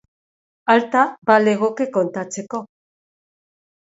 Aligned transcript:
Alta, 0.75 1.01
balegoke 1.31 1.87
kontatzeko. 1.97 2.61